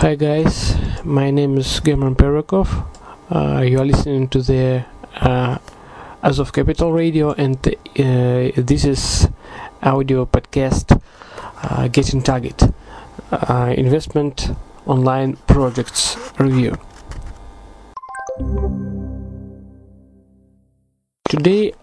[0.00, 2.68] Hi guys, my name is German Perakov.
[3.28, 4.82] Uh, you are listening to the
[5.20, 5.58] uh,
[6.22, 9.28] Azov Capital Radio, and uh, this is
[9.82, 10.98] audio podcast
[11.62, 12.62] uh, Getting Target
[13.30, 14.48] uh, Investment
[14.86, 16.78] Online Projects Review.
[21.28, 21.74] Today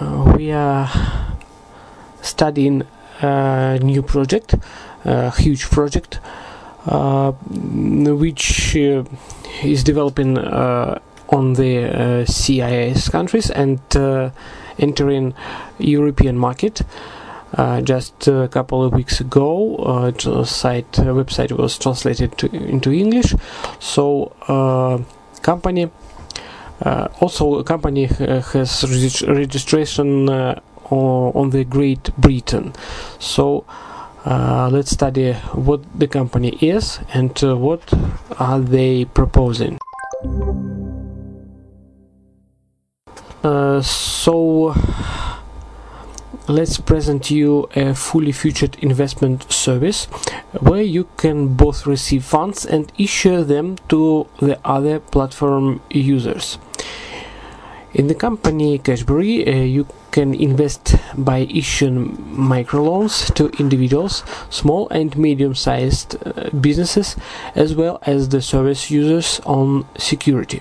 [0.00, 0.90] uh, we are
[2.20, 2.82] studying
[3.20, 4.56] a new project,
[5.04, 6.43] a huge project uh,
[6.86, 9.04] which uh,
[9.62, 10.98] is developing uh,
[11.30, 13.80] on the CIS countries and
[14.78, 15.34] entering
[15.78, 16.82] European market.
[17.56, 22.90] Uh, just a couple of weeks ago, uh, site uh, website was translated to, into
[22.90, 23.32] English.
[23.78, 24.32] So,
[25.42, 25.88] company
[27.20, 28.84] also company has
[29.28, 32.72] registration on the Great Britain.
[33.20, 33.64] So
[34.24, 37.92] uh, let's study what the company is and uh, what
[38.38, 39.78] are they proposing.
[43.42, 44.74] Uh, so
[46.48, 50.06] let's present you a fully featured investment service
[50.60, 56.58] where you can both receive funds and issue them to the other platform users.
[57.94, 65.16] In the company Cashberry, uh, you can invest by issuing microloans to individuals, small and
[65.16, 67.14] medium-sized uh, businesses,
[67.54, 70.60] as well as the service users on security.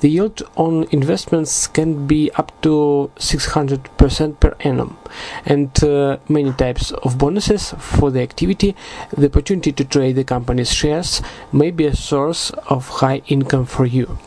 [0.00, 4.98] The yield on investments can be up to 600% per annum,
[5.46, 8.76] and uh, many types of bonuses for the activity.
[9.16, 13.86] The opportunity to trade the company's shares may be a source of high income for
[13.86, 14.18] you.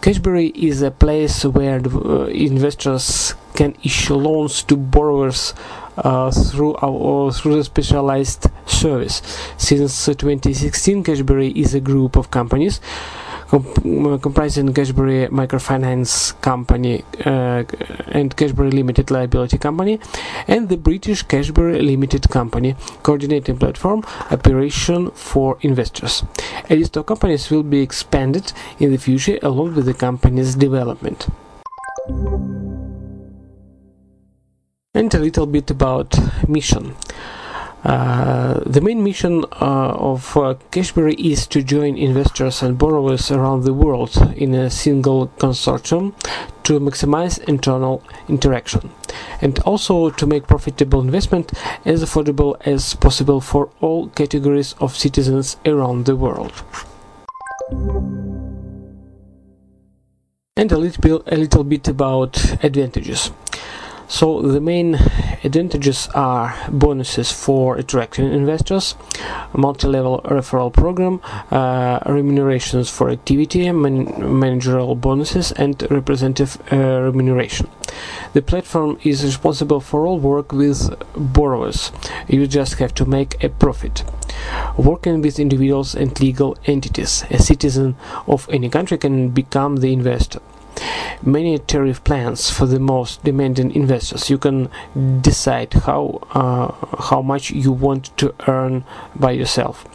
[0.00, 5.54] Cashberry is a place where uh, investors can issue loans to borrowers
[5.96, 9.22] uh, through our through specialized service.
[9.56, 12.80] Since 2016, Cashberry is a group of companies
[13.48, 17.64] comp- comprising Cashberry Microfinance Company uh,
[18.08, 20.00] and Cashberry Limited Liability Company
[20.48, 26.22] and the British Cashberry Limited Company coordinating platform operation for investors.
[26.70, 31.26] A list of companies will be expanded in the future along with the company's development.
[34.96, 36.16] And a little bit about
[36.48, 36.94] mission.
[37.84, 43.74] Uh, the main mission uh, of uh, is to join investors and borrowers around the
[43.74, 46.14] world in a single consortium
[46.62, 48.90] to maximize internal interaction
[49.42, 51.52] and also to make profitable investment
[51.84, 56.52] as affordable as possible for all categories of citizens around the world.
[60.56, 63.30] And a little a little bit about advantages.
[64.06, 64.94] So the main
[65.42, 68.94] advantages are bonuses for attracting investors,
[69.54, 71.20] multi-level referral program,
[71.50, 77.68] uh, remunerations for activity, man- managerial bonuses, and representative uh, remuneration.
[78.34, 81.90] The platform is responsible for all work with borrowers.
[82.28, 84.04] You just have to make a profit.
[84.76, 90.40] Working with individuals and legal entities, a citizen of any country can become the investor
[91.22, 94.30] many tariff plans for the most demanding investors.
[94.30, 94.70] You can
[95.20, 96.72] decide how uh,
[97.02, 98.84] how much you want to earn
[99.14, 99.86] by yourself.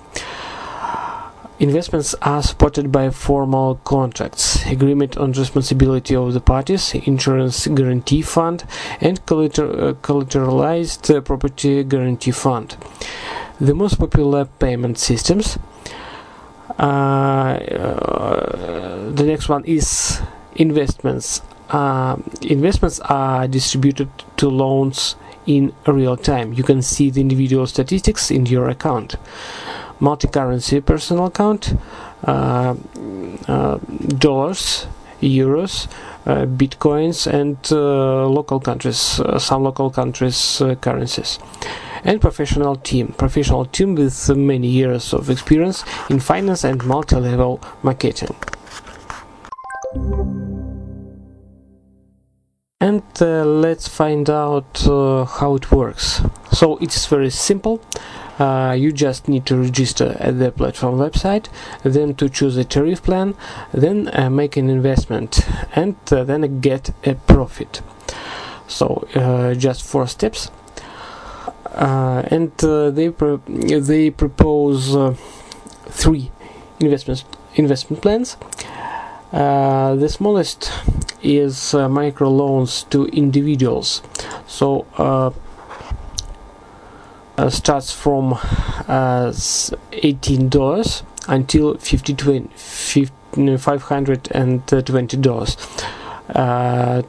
[1.59, 8.63] Investments are supported by formal contracts, agreement on responsibility of the parties, insurance guarantee fund,
[9.01, 12.77] and uh, collateralized property guarantee fund.
[13.59, 15.59] The most popular payment systems.
[16.77, 20.21] Uh, uh the next one is
[20.59, 25.15] investments uh, investments are distributed to loans
[25.45, 26.53] in real time.
[26.53, 29.15] You can see the individual statistics in your account.
[29.99, 31.73] Multi-currency personal account,
[32.23, 32.75] uh,
[33.47, 33.77] uh,
[34.17, 34.87] dollars,
[35.21, 35.87] euros,
[36.25, 41.39] uh, bitcoins, and uh, local countries, uh, some local countries' currencies.
[42.03, 48.35] And professional team, professional team with many years of experience in finance and multi-level marketing.
[52.81, 56.21] And uh, let's find out uh, how it works.
[56.53, 57.81] So it's very simple.
[58.39, 61.49] Uh, you just need to register at the platform website
[61.83, 63.35] then to choose a tariff plan
[63.73, 65.41] then uh, make an investment
[65.75, 67.81] and uh, then get a profit.
[68.69, 70.49] So uh, just four steps.
[71.71, 74.95] And they pro- they propose
[75.89, 76.31] three
[76.79, 78.37] investment investment plans.
[79.31, 80.71] The smallest
[81.21, 84.01] is uh, microloans to individuals.
[84.47, 85.31] So uh,
[87.37, 88.37] uh, starts from
[88.87, 89.33] uh,
[89.93, 92.13] eighteen dollars until 50,
[93.33, 95.89] $520
[96.35, 97.01] uh,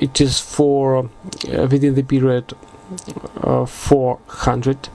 [0.00, 1.06] it is for uh,
[1.70, 2.52] within the period
[3.42, 4.88] uh, 400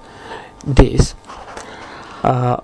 [0.74, 1.16] days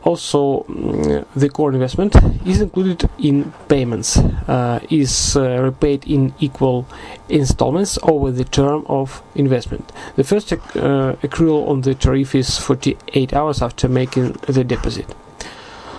[0.03, 2.15] also mm, the core investment
[2.45, 6.85] is included in payments uh, is uh, repaid in equal
[7.29, 9.91] installments over the term of investment.
[10.15, 15.15] The first accrual on the tariff is 48 hours after making the deposit.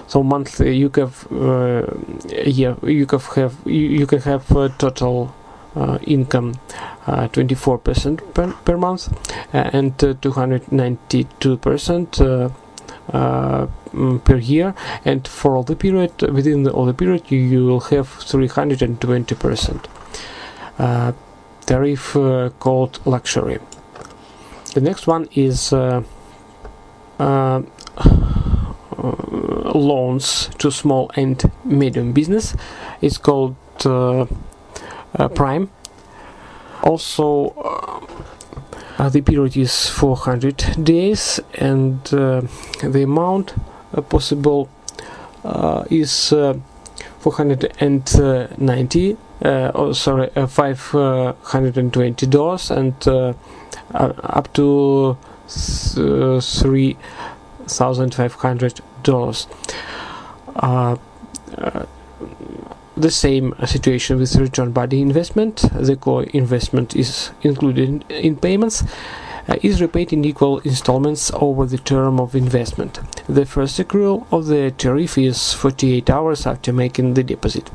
[0.07, 1.87] So monthly you can uh,
[2.45, 4.47] yeah you can have you, can have
[4.79, 5.35] total
[5.75, 6.55] uh, income
[7.07, 9.09] 24% uh, per, per month
[9.55, 12.53] uh, and 292% mm,
[13.13, 14.75] per year
[15.05, 19.87] and for all the period within the, all the period you, you will have 320%
[21.67, 22.13] tariff
[22.59, 23.59] called luxury
[24.75, 26.03] the next one is uh,
[27.19, 27.63] uh,
[29.75, 32.55] loans to small and medium business.
[33.03, 34.27] It's called uh,
[35.19, 35.71] uh, Prime.
[36.83, 38.01] Also, uh,
[38.99, 42.43] Uh, the period is 400 days, and uh,
[42.83, 43.55] the amount
[43.95, 44.69] uh, possible
[45.91, 46.29] is
[47.21, 53.33] 490 uh, oh sorry uh, 520 dollars and uh,
[53.93, 55.17] up to
[55.49, 56.97] three
[57.67, 59.49] thousand five hundred dollars.
[62.93, 65.65] Uh, uh, the same situation with return body investment.
[65.73, 68.85] The core investment is included in payments.
[69.49, 73.01] Uh, is repaid in equal installments over the term of investment.
[73.29, 77.69] The first accrual of the tariff is 48 hours after making the deposit.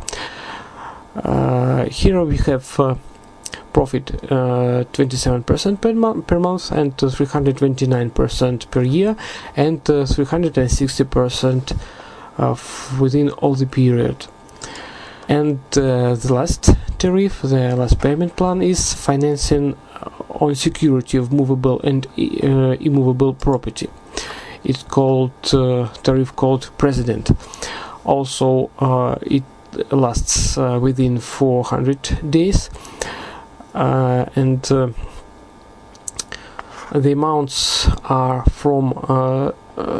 [1.15, 2.95] Uh, here we have uh,
[3.73, 9.17] profit 27% uh, per, mo- per month and 329% per year
[9.57, 11.77] and 360%
[12.99, 14.27] within all the period.
[15.29, 19.75] And uh, the last tariff, the last payment plan is financing
[20.29, 23.89] on security of movable and uh, immovable property.
[24.63, 27.31] It's called uh, tariff called President.
[28.05, 29.43] Also, uh, it
[29.91, 32.69] lasts uh, within 400 days
[33.77, 34.89] uh, and uh,
[36.93, 39.51] the amounts are from uh,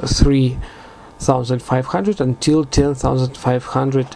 [0.05, 4.15] 3,500 until 10,500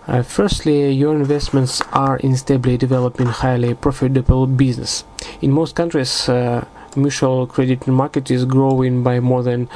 [0.07, 5.05] Uh, firstly, your investments are in stably developing highly profitable business.
[5.43, 6.65] In most countries, uh,
[6.97, 9.69] mutual credit market is growing by more than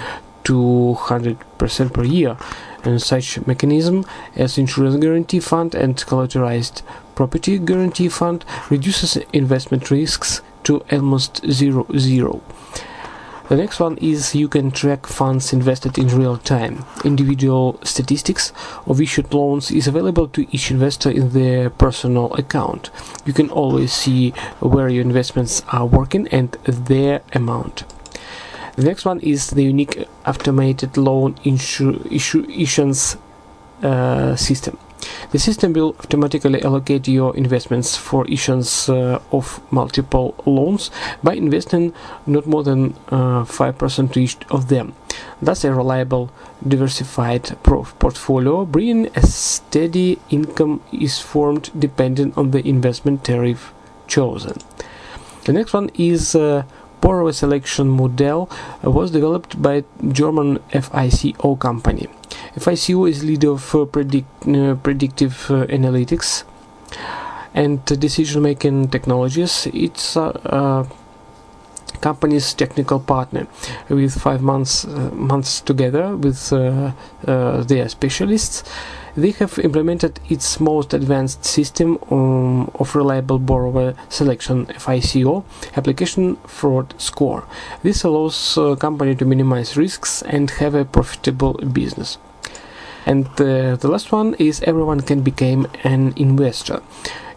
[0.45, 2.38] 200% per year,
[2.87, 6.83] and such mechanism as insurance guarantee fund and collateralized
[7.14, 12.43] property guarantee fund reduces investment risks to almost zero zero.
[13.49, 16.85] The next one is you can track funds invested in real time.
[17.05, 18.52] Individual statistics
[18.87, 22.90] of issued loans is available to each investor in their personal account.
[23.25, 27.85] You can always see where your investments are working and their amount.
[28.76, 33.16] The next one is the unique automated loan issuance
[33.83, 34.78] uh, system.
[35.30, 40.90] The system will automatically allocate your investments for issuance uh, of multiple loans
[41.23, 41.95] by investing
[42.26, 44.95] not more than uh, 5% to each of them.
[45.40, 46.30] Thus, a reliable,
[46.66, 53.73] diversified portfolio bringing a steady income is formed depending on the investment tariff
[54.06, 54.59] chosen.
[55.45, 56.64] The next one is uh,
[57.06, 58.50] borrower selection model
[58.82, 62.08] was developed by German FICO company.
[62.58, 66.42] FICO is leader of uh, predict, uh, predictive uh, analytics
[67.54, 69.68] and decision-making technologies.
[69.72, 70.86] It's a
[72.00, 73.46] company's technical partner
[73.88, 74.84] with five months
[75.32, 76.50] months together with
[77.70, 78.64] their specialists
[79.16, 85.44] they have implemented its most advanced system um, of reliable borrower selection FICO
[85.76, 87.44] application fraud score.
[87.82, 92.18] This allows a company to minimize risks and have a profitable business.
[93.06, 96.82] And uh, the last one is everyone can become an investor.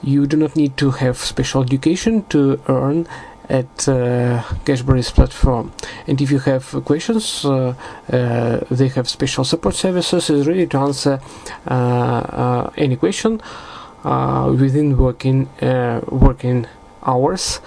[0.02, 3.08] You do not need to have special education to earn
[3.50, 5.72] at uh, Cashberry's platform.
[6.08, 7.74] And if you have questions, uh,
[8.12, 11.20] uh, they have special support services is ready to answer
[11.68, 13.42] uh, uh, any question
[14.04, 15.50] uh, within working
[16.08, 16.68] working
[17.04, 17.60] hours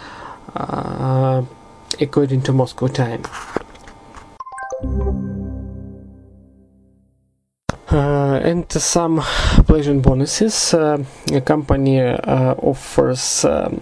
[2.01, 3.23] according to Moscow time.
[7.93, 9.21] Uh, and some
[9.67, 10.73] pleasant bonuses.
[10.73, 13.77] Uh, a company uh, offers um,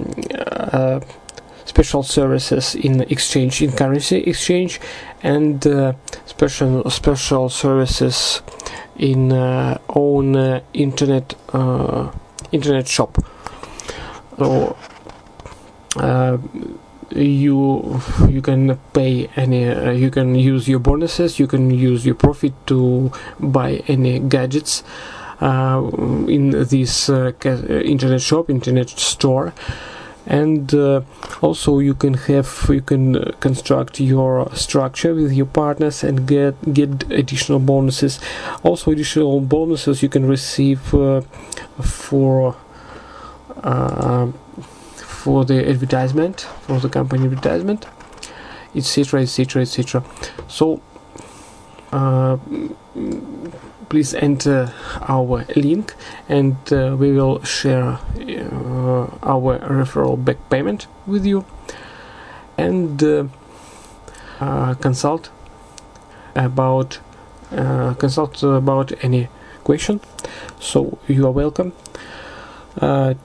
[1.81, 4.81] special services in exchange, in currency exchange,
[5.23, 5.65] and
[6.27, 8.43] special special services
[8.99, 9.33] in
[9.89, 11.35] own internet
[12.53, 13.17] internet shop.
[14.37, 14.77] So
[17.11, 22.15] you you can pay any uh, you can use your bonuses you can use your
[22.15, 23.11] profit to
[23.41, 24.85] buy any gadgets
[25.41, 25.83] uh,
[26.29, 27.33] in this uh,
[27.85, 29.53] internet shop internet store
[30.31, 31.03] and uh,
[31.43, 36.55] also you can have you can uh, construct your structure with your partners and get
[36.73, 38.21] get additional bonuses.
[38.63, 41.21] Also additional bonuses you can receive uh,
[41.83, 42.55] for
[44.97, 47.87] for the advertisement for the company advertisement
[48.75, 50.03] etc etc etc
[50.49, 50.81] so
[51.93, 52.39] uh,
[53.91, 54.73] please enter
[55.03, 55.95] our link
[56.29, 58.70] and uh, we will share uh,
[59.23, 61.45] our referral back payment with you
[62.59, 63.25] and uh,
[64.41, 65.31] uh, consult
[66.35, 66.99] about
[67.53, 69.29] uh, consult about any
[69.65, 70.01] question
[70.59, 71.73] so you are welcome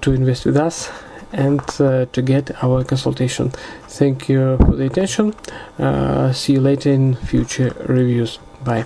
[0.01, 0.89] to invest with us
[1.35, 3.49] and uh, to get our consultation.
[3.87, 5.33] Thank you for the attention.
[5.77, 8.39] Uh, see you later in future reviews.
[8.63, 8.85] Bye.